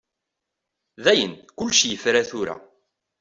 Dayen 1.03 1.33
kullec 1.57 1.81
yefra 1.89 2.21
tura. 2.29 2.55